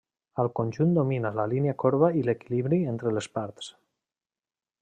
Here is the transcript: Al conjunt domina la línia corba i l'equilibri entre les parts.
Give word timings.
Al 0.43 0.47
conjunt 0.59 0.95
domina 0.95 1.31
la 1.41 1.45
línia 1.51 1.75
corba 1.85 2.11
i 2.21 2.25
l'equilibri 2.31 2.83
entre 2.95 3.17
les 3.19 3.31
parts. 3.39 3.73